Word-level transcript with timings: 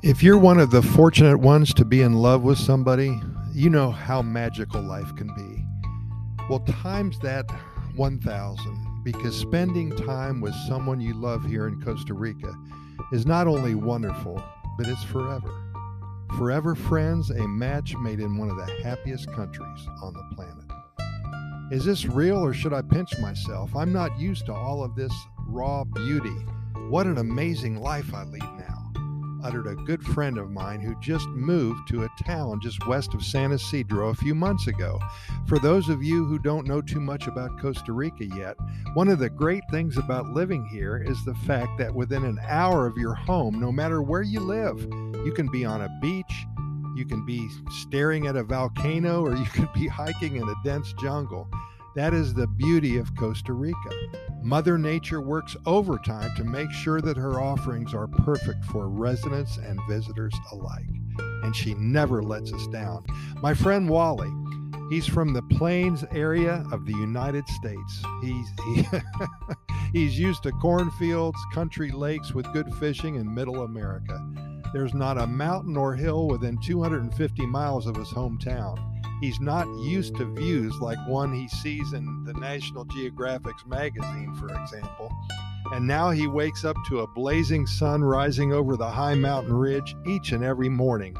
If 0.00 0.22
you're 0.22 0.38
one 0.38 0.60
of 0.60 0.70
the 0.70 0.80
fortunate 0.80 1.38
ones 1.38 1.74
to 1.74 1.84
be 1.84 2.02
in 2.02 2.14
love 2.14 2.42
with 2.42 2.56
somebody, 2.56 3.20
you 3.52 3.68
know 3.68 3.90
how 3.90 4.22
magical 4.22 4.80
life 4.80 5.12
can 5.16 5.26
be. 5.34 5.64
Well, 6.48 6.60
times 6.60 7.18
that 7.18 7.50
1,000 7.96 9.02
because 9.02 9.36
spending 9.36 9.90
time 9.96 10.40
with 10.40 10.54
someone 10.68 11.00
you 11.00 11.14
love 11.14 11.44
here 11.44 11.66
in 11.66 11.82
Costa 11.82 12.14
Rica 12.14 12.54
is 13.10 13.26
not 13.26 13.48
only 13.48 13.74
wonderful, 13.74 14.40
but 14.78 14.86
it's 14.86 15.02
forever. 15.02 15.52
Forever 16.36 16.76
Friends, 16.76 17.30
a 17.30 17.48
match 17.48 17.96
made 17.96 18.20
in 18.20 18.38
one 18.38 18.50
of 18.50 18.56
the 18.56 18.72
happiest 18.84 19.32
countries 19.32 19.88
on 20.00 20.14
the 20.14 20.36
planet. 20.36 20.64
Is 21.72 21.84
this 21.84 22.06
real 22.06 22.38
or 22.38 22.54
should 22.54 22.72
I 22.72 22.82
pinch 22.82 23.18
myself? 23.18 23.74
I'm 23.74 23.92
not 23.92 24.16
used 24.16 24.46
to 24.46 24.54
all 24.54 24.84
of 24.84 24.94
this 24.94 25.12
raw 25.48 25.82
beauty. 25.82 26.36
What 26.88 27.06
an 27.06 27.18
amazing 27.18 27.80
life 27.80 28.14
I 28.14 28.22
lead 28.22 28.57
uttered 29.48 29.66
a 29.66 29.74
good 29.74 30.04
friend 30.04 30.36
of 30.36 30.50
mine 30.50 30.78
who 30.78 30.94
just 31.00 31.26
moved 31.28 31.88
to 31.88 32.04
a 32.04 32.22
town 32.22 32.60
just 32.60 32.86
west 32.86 33.14
of 33.14 33.24
San 33.24 33.50
Isidro 33.50 34.10
a 34.10 34.14
few 34.14 34.34
months 34.34 34.66
ago. 34.66 35.00
For 35.46 35.58
those 35.58 35.88
of 35.88 36.02
you 36.02 36.26
who 36.26 36.38
don't 36.38 36.66
know 36.66 36.82
too 36.82 37.00
much 37.00 37.26
about 37.26 37.58
Costa 37.58 37.92
Rica 37.92 38.26
yet, 38.26 38.58
one 38.92 39.08
of 39.08 39.18
the 39.18 39.30
great 39.30 39.62
things 39.70 39.96
about 39.96 40.26
living 40.26 40.66
here 40.66 40.98
is 40.98 41.24
the 41.24 41.34
fact 41.46 41.78
that 41.78 41.94
within 41.94 42.26
an 42.26 42.38
hour 42.46 42.86
of 42.86 42.98
your 42.98 43.14
home, 43.14 43.58
no 43.58 43.72
matter 43.72 44.02
where 44.02 44.20
you 44.20 44.40
live, 44.40 44.82
you 45.24 45.32
can 45.34 45.50
be 45.50 45.64
on 45.64 45.80
a 45.80 45.98
beach, 46.02 46.44
you 46.94 47.06
can 47.06 47.24
be 47.24 47.48
staring 47.70 48.26
at 48.26 48.36
a 48.36 48.44
volcano, 48.44 49.22
or 49.22 49.34
you 49.34 49.46
could 49.46 49.72
be 49.72 49.86
hiking 49.86 50.36
in 50.36 50.46
a 50.46 50.54
dense 50.62 50.92
jungle. 51.00 51.48
That 51.98 52.14
is 52.14 52.32
the 52.32 52.46
beauty 52.46 52.96
of 52.96 53.16
Costa 53.16 53.52
Rica. 53.52 53.90
Mother 54.40 54.78
Nature 54.78 55.20
works 55.20 55.56
overtime 55.66 56.30
to 56.36 56.44
make 56.44 56.70
sure 56.70 57.00
that 57.00 57.16
her 57.16 57.40
offerings 57.40 57.92
are 57.92 58.06
perfect 58.06 58.64
for 58.66 58.88
residents 58.88 59.56
and 59.56 59.80
visitors 59.88 60.32
alike. 60.52 60.86
And 61.18 61.56
she 61.56 61.74
never 61.74 62.22
lets 62.22 62.52
us 62.52 62.68
down. 62.68 63.04
My 63.42 63.52
friend 63.52 63.88
Wally, 63.88 64.30
he's 64.90 65.08
from 65.08 65.32
the 65.32 65.42
plains 65.42 66.04
area 66.12 66.64
of 66.70 66.86
the 66.86 66.92
United 66.92 67.48
States. 67.48 68.00
He's, 68.22 68.46
he, 68.64 68.86
he's 69.92 70.16
used 70.16 70.44
to 70.44 70.52
cornfields, 70.52 71.40
country 71.52 71.90
lakes 71.90 72.32
with 72.32 72.52
good 72.52 72.72
fishing 72.74 73.16
in 73.16 73.34
middle 73.34 73.64
America. 73.64 74.24
There's 74.72 74.94
not 74.94 75.18
a 75.18 75.26
mountain 75.26 75.76
or 75.76 75.96
hill 75.96 76.28
within 76.28 76.58
250 76.58 77.44
miles 77.46 77.88
of 77.88 77.96
his 77.96 78.10
hometown. 78.10 78.87
He's 79.20 79.40
not 79.40 79.66
used 79.78 80.14
to 80.16 80.24
views 80.24 80.74
like 80.80 80.98
one 81.06 81.32
he 81.32 81.48
sees 81.48 81.92
in 81.92 82.24
the 82.24 82.34
National 82.34 82.84
Geographic's 82.84 83.66
magazine, 83.66 84.34
for 84.36 84.48
example. 84.48 85.10
And 85.72 85.86
now 85.86 86.10
he 86.10 86.26
wakes 86.26 86.64
up 86.64 86.76
to 86.88 87.00
a 87.00 87.06
blazing 87.06 87.66
sun 87.66 88.02
rising 88.02 88.52
over 88.52 88.76
the 88.76 88.88
high 88.88 89.14
mountain 89.14 89.52
ridge 89.52 89.96
each 90.06 90.32
and 90.32 90.44
every 90.44 90.68
morning. 90.68 91.16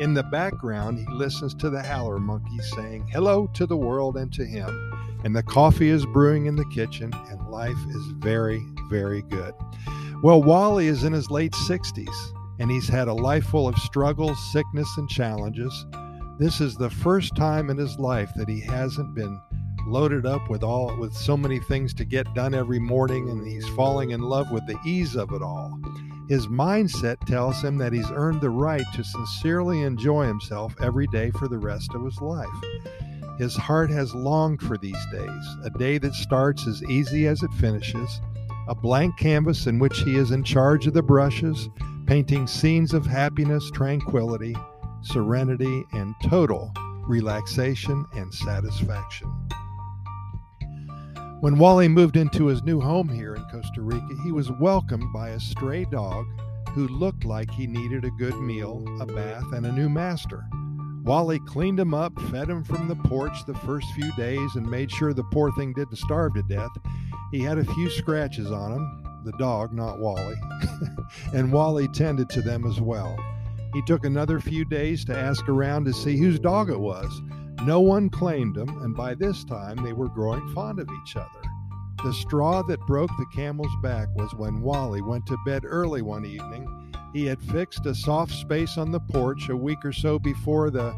In 0.00 0.14
the 0.14 0.22
background, 0.24 0.98
he 0.98 1.06
listens 1.14 1.54
to 1.56 1.70
the 1.70 1.82
howler 1.82 2.18
monkeys 2.18 2.72
saying 2.74 3.06
hello 3.08 3.46
to 3.54 3.66
the 3.66 3.76
world 3.76 4.16
and 4.16 4.32
to 4.32 4.44
him. 4.44 4.90
And 5.22 5.36
the 5.36 5.42
coffee 5.42 5.90
is 5.90 6.04
brewing 6.06 6.46
in 6.46 6.56
the 6.56 6.66
kitchen, 6.66 7.12
and 7.30 7.48
life 7.48 7.78
is 7.90 8.06
very, 8.16 8.62
very 8.90 9.22
good. 9.22 9.54
Well, 10.22 10.42
Wally 10.42 10.88
is 10.88 11.04
in 11.04 11.12
his 11.12 11.30
late 11.30 11.52
60s, 11.52 12.32
and 12.58 12.70
he's 12.70 12.88
had 12.88 13.08
a 13.08 13.14
life 13.14 13.44
full 13.44 13.68
of 13.68 13.76
struggles, 13.78 14.38
sickness, 14.52 14.88
and 14.96 15.08
challenges. 15.08 15.86
This 16.36 16.60
is 16.60 16.74
the 16.74 16.90
first 16.90 17.36
time 17.36 17.70
in 17.70 17.76
his 17.76 17.96
life 17.96 18.32
that 18.34 18.48
he 18.48 18.60
hasn't 18.60 19.14
been 19.14 19.40
loaded 19.86 20.26
up 20.26 20.50
with 20.50 20.64
all 20.64 20.96
with 20.96 21.14
so 21.14 21.36
many 21.36 21.60
things 21.60 21.94
to 21.94 22.04
get 22.04 22.34
done 22.34 22.54
every 22.54 22.80
morning 22.80 23.28
and 23.28 23.46
he's 23.46 23.68
falling 23.70 24.10
in 24.10 24.20
love 24.20 24.50
with 24.50 24.66
the 24.66 24.78
ease 24.84 25.14
of 25.14 25.32
it 25.32 25.42
all. 25.42 25.78
His 26.28 26.48
mindset 26.48 27.24
tells 27.26 27.62
him 27.62 27.78
that 27.78 27.92
he's 27.92 28.10
earned 28.10 28.40
the 28.40 28.50
right 28.50 28.84
to 28.94 29.04
sincerely 29.04 29.82
enjoy 29.82 30.26
himself 30.26 30.74
every 30.82 31.06
day 31.08 31.30
for 31.30 31.46
the 31.46 31.58
rest 31.58 31.94
of 31.94 32.04
his 32.04 32.20
life. 32.20 32.48
His 33.38 33.54
heart 33.54 33.90
has 33.90 34.12
longed 34.12 34.60
for 34.60 34.76
these 34.76 35.06
days, 35.12 35.56
a 35.64 35.70
day 35.70 35.98
that 35.98 36.14
starts 36.14 36.66
as 36.66 36.82
easy 36.84 37.28
as 37.28 37.44
it 37.44 37.52
finishes, 37.60 38.20
a 38.66 38.74
blank 38.74 39.16
canvas 39.18 39.68
in 39.68 39.78
which 39.78 40.00
he 40.00 40.16
is 40.16 40.32
in 40.32 40.42
charge 40.42 40.88
of 40.88 40.94
the 40.94 41.02
brushes, 41.02 41.68
painting 42.06 42.48
scenes 42.48 42.92
of 42.92 43.06
happiness, 43.06 43.70
tranquility, 43.70 44.56
serenity, 45.04 45.84
and 45.92 46.14
total 46.24 46.72
relaxation 47.06 48.04
and 48.14 48.32
satisfaction. 48.32 49.28
When 51.40 51.58
Wally 51.58 51.88
moved 51.88 52.16
into 52.16 52.46
his 52.46 52.62
new 52.62 52.80
home 52.80 53.08
here 53.08 53.34
in 53.34 53.44
Costa 53.44 53.82
Rica, 53.82 54.08
he 54.24 54.32
was 54.32 54.50
welcomed 54.52 55.12
by 55.12 55.30
a 55.30 55.40
stray 55.40 55.84
dog 55.84 56.26
who 56.70 56.88
looked 56.88 57.24
like 57.24 57.50
he 57.50 57.66
needed 57.66 58.04
a 58.04 58.10
good 58.12 58.40
meal, 58.40 58.84
a 59.00 59.06
bath, 59.06 59.52
and 59.52 59.66
a 59.66 59.72
new 59.72 59.88
master. 59.88 60.44
Wally 61.04 61.38
cleaned 61.40 61.78
him 61.78 61.92
up, 61.92 62.18
fed 62.30 62.48
him 62.48 62.64
from 62.64 62.88
the 62.88 62.96
porch 62.96 63.44
the 63.46 63.54
first 63.54 63.86
few 63.92 64.10
days, 64.12 64.54
and 64.54 64.66
made 64.66 64.90
sure 64.90 65.12
the 65.12 65.22
poor 65.24 65.52
thing 65.52 65.74
didn't 65.74 65.98
starve 65.98 66.32
to 66.34 66.42
death. 66.44 66.70
He 67.30 67.40
had 67.40 67.58
a 67.58 67.74
few 67.74 67.90
scratches 67.90 68.50
on 68.50 68.72
him, 68.72 69.22
the 69.24 69.32
dog, 69.32 69.74
not 69.74 70.00
Wally, 70.00 70.36
and 71.34 71.52
Wally 71.52 71.88
tended 71.88 72.30
to 72.30 72.40
them 72.40 72.66
as 72.66 72.80
well. 72.80 73.16
He 73.74 73.82
took 73.82 74.04
another 74.04 74.40
few 74.40 74.64
days 74.64 75.04
to 75.06 75.18
ask 75.18 75.48
around 75.48 75.84
to 75.84 75.92
see 75.92 76.16
whose 76.16 76.38
dog 76.38 76.70
it 76.70 76.78
was. 76.78 77.20
No 77.62 77.80
one 77.80 78.08
claimed 78.08 78.56
him, 78.56 78.68
and 78.82 78.96
by 78.96 79.14
this 79.14 79.44
time 79.44 79.76
they 79.84 79.92
were 79.92 80.08
growing 80.08 80.48
fond 80.54 80.78
of 80.78 80.88
each 81.02 81.16
other. 81.16 81.42
The 82.04 82.12
straw 82.12 82.62
that 82.62 82.86
broke 82.86 83.10
the 83.18 83.26
camel's 83.34 83.74
back 83.82 84.08
was 84.14 84.32
when 84.34 84.62
Wally 84.62 85.02
went 85.02 85.26
to 85.26 85.36
bed 85.44 85.64
early 85.64 86.02
one 86.02 86.24
evening. 86.24 86.68
He 87.12 87.26
had 87.26 87.42
fixed 87.42 87.84
a 87.86 87.94
soft 87.94 88.32
space 88.32 88.78
on 88.78 88.92
the 88.92 89.00
porch 89.00 89.48
a 89.48 89.56
week 89.56 89.84
or 89.84 89.92
so 89.92 90.18
before 90.18 90.70
the, 90.70 90.94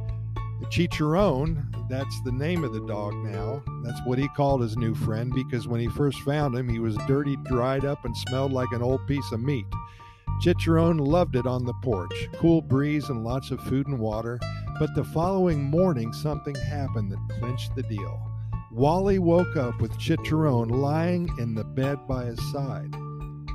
Chicharron, 0.65 1.89
that's 1.89 2.21
the 2.23 2.33
name 2.33 2.65
of 2.65 2.73
the 2.73 2.85
dog 2.87 3.15
now. 3.15 3.63
That's 3.85 4.01
what 4.05 4.19
he 4.19 4.29
called 4.29 4.63
his 4.63 4.77
new 4.77 4.95
friend 4.95 5.33
because 5.33 5.69
when 5.69 5.81
he 5.81 5.89
first 5.89 6.19
found 6.21 6.57
him, 6.57 6.69
he 6.69 6.79
was 6.79 6.97
dirty, 7.07 7.37
dried 7.45 7.85
up, 7.85 8.05
and 8.05 8.17
smelled 8.17 8.53
like 8.53 8.73
an 8.73 8.83
old 8.83 9.07
piece 9.07 9.31
of 9.33 9.41
meat. 9.41 9.67
Chicharron 10.43 11.01
loved 11.01 11.37
it 11.37 11.47
on 11.47 11.65
the 11.65 11.75
porch, 11.83 12.29
cool 12.35 12.61
breeze 12.61 13.09
and 13.09 13.25
lots 13.25 13.51
of 13.51 13.61
food 13.61 13.87
and 13.87 13.99
water. 13.99 14.39
But 14.79 14.95
the 14.95 15.05
following 15.05 15.65
morning, 15.65 16.13
something 16.13 16.55
happened 16.55 17.11
that 17.11 17.39
clinched 17.39 17.75
the 17.75 17.83
deal. 17.85 18.31
Wally 18.71 19.19
woke 19.19 19.57
up 19.57 19.81
with 19.81 19.99
Chicharron 19.99 20.71
lying 20.71 21.29
in 21.39 21.55
the 21.55 21.65
bed 21.65 22.07
by 22.07 22.27
his 22.27 22.53
side. 22.53 22.93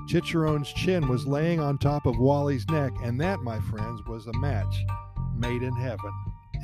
Chicharron's 0.09 0.73
chin 0.73 1.07
was 1.07 1.27
laying 1.27 1.59
on 1.59 1.77
top 1.77 2.05
of 2.07 2.17
Wally's 2.17 2.67
neck, 2.69 2.91
and 3.03 3.21
that, 3.21 3.41
my 3.41 3.59
friends, 3.59 4.01
was 4.07 4.25
a 4.25 4.37
match 4.39 4.83
made 5.35 5.61
in 5.61 5.75
heaven. 5.75 6.11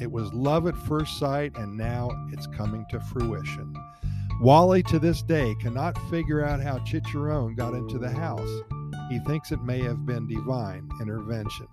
It 0.01 0.11
was 0.11 0.33
love 0.33 0.67
at 0.67 0.75
first 0.75 1.19
sight, 1.19 1.55
and 1.55 1.77
now 1.77 2.09
it's 2.31 2.47
coming 2.47 2.85
to 2.89 2.99
fruition. 2.99 3.73
Wally 4.41 4.83
to 4.83 4.99
this 4.99 5.21
day 5.21 5.55
cannot 5.61 5.97
figure 6.09 6.43
out 6.43 6.61
how 6.61 6.79
Chicharron 6.79 7.55
got 7.55 7.73
into 7.73 7.97
the 7.97 8.11
house. 8.11 8.49
He 9.09 9.19
thinks 9.19 9.51
it 9.51 9.63
may 9.63 9.81
have 9.83 10.05
been 10.05 10.27
divine 10.27 10.89
intervention. 11.01 11.67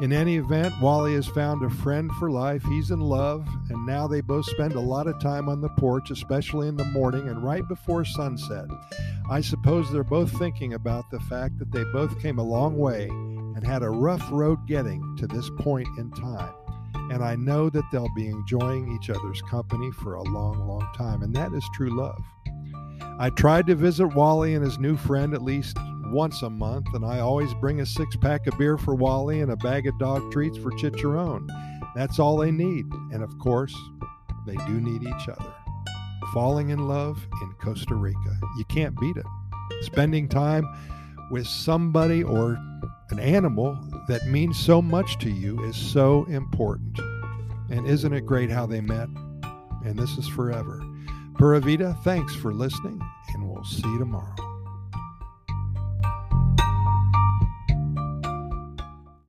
In 0.00 0.14
any 0.14 0.38
event, 0.38 0.72
Wally 0.80 1.12
has 1.14 1.26
found 1.26 1.62
a 1.62 1.68
friend 1.68 2.10
for 2.12 2.30
life. 2.30 2.62
He's 2.64 2.90
in 2.90 3.00
love, 3.00 3.46
and 3.68 3.84
now 3.84 4.06
they 4.06 4.22
both 4.22 4.46
spend 4.46 4.72
a 4.72 4.80
lot 4.80 5.06
of 5.06 5.20
time 5.20 5.46
on 5.46 5.60
the 5.60 5.68
porch, 5.68 6.10
especially 6.10 6.68
in 6.68 6.76
the 6.76 6.84
morning 6.84 7.28
and 7.28 7.44
right 7.44 7.66
before 7.68 8.06
sunset. 8.06 8.64
I 9.30 9.42
suppose 9.42 9.92
they're 9.92 10.02
both 10.02 10.32
thinking 10.38 10.72
about 10.72 11.10
the 11.10 11.20
fact 11.20 11.58
that 11.58 11.70
they 11.70 11.84
both 11.92 12.18
came 12.22 12.38
a 12.38 12.42
long 12.42 12.78
way 12.78 13.08
and 13.08 13.66
had 13.66 13.82
a 13.82 13.90
rough 13.90 14.26
road 14.32 14.66
getting 14.66 15.16
to 15.18 15.26
this 15.26 15.50
point 15.58 15.88
in 15.98 16.10
time. 16.12 16.54
And 16.94 17.22
I 17.22 17.36
know 17.36 17.68
that 17.68 17.84
they'll 17.92 18.14
be 18.14 18.28
enjoying 18.28 18.96
each 18.96 19.10
other's 19.10 19.42
company 19.42 19.90
for 19.92 20.14
a 20.14 20.22
long, 20.22 20.66
long 20.66 20.88
time, 20.96 21.22
and 21.22 21.34
that 21.36 21.52
is 21.52 21.68
true 21.74 21.94
love. 21.94 22.22
I 23.18 23.28
tried 23.28 23.66
to 23.66 23.74
visit 23.74 24.14
Wally 24.14 24.54
and 24.54 24.64
his 24.64 24.78
new 24.78 24.96
friend 24.96 25.34
at 25.34 25.42
least 25.42 25.76
once 26.10 26.42
a 26.42 26.50
month, 26.50 26.86
and 26.94 27.04
I 27.04 27.20
always 27.20 27.52
bring 27.54 27.80
a 27.80 27.86
six 27.86 28.16
pack 28.16 28.46
of 28.46 28.58
beer 28.58 28.76
for 28.76 28.94
Wally 28.94 29.40
and 29.40 29.52
a 29.52 29.56
bag 29.56 29.86
of 29.86 29.98
dog 29.98 30.30
treats 30.32 30.58
for 30.58 30.70
Chicharron. 30.72 31.48
That's 31.94 32.18
all 32.18 32.36
they 32.36 32.50
need. 32.50 32.86
And 33.12 33.22
of 33.22 33.38
course, 33.38 33.74
they 34.46 34.56
do 34.66 34.80
need 34.80 35.02
each 35.02 35.28
other. 35.28 35.52
Falling 36.32 36.70
in 36.70 36.88
love 36.88 37.18
in 37.42 37.52
Costa 37.60 37.94
Rica. 37.94 38.38
You 38.58 38.64
can't 38.66 38.98
beat 39.00 39.16
it. 39.16 39.26
Spending 39.82 40.28
time 40.28 40.66
with 41.30 41.46
somebody 41.46 42.22
or 42.22 42.58
an 43.10 43.18
animal 43.18 43.78
that 44.08 44.26
means 44.26 44.58
so 44.58 44.80
much 44.80 45.18
to 45.18 45.30
you 45.30 45.62
is 45.64 45.76
so 45.76 46.24
important. 46.26 46.98
And 47.70 47.86
isn't 47.86 48.12
it 48.12 48.26
great 48.26 48.50
how 48.50 48.66
they 48.66 48.80
met? 48.80 49.08
And 49.84 49.98
this 49.98 50.16
is 50.18 50.28
forever. 50.28 50.82
Pura 51.36 51.60
Vida, 51.60 51.96
thanks 52.04 52.34
for 52.34 52.52
listening, 52.52 53.00
and 53.28 53.48
we'll 53.48 53.64
see 53.64 53.88
you 53.88 53.98
tomorrow. 53.98 54.49